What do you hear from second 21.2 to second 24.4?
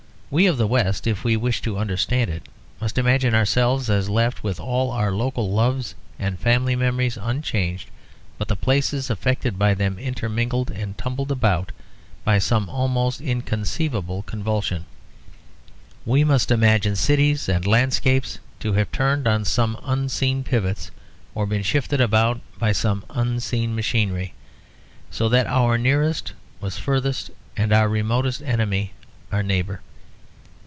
or been shifted about by some unseen machinery,